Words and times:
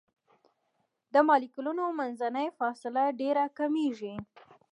د 1.13 1.15
مالیکولونو 1.27 1.83
منځنۍ 1.99 2.47
فاصله 2.59 3.03
ډیره 3.19 3.43
کمیږي. 3.57 4.13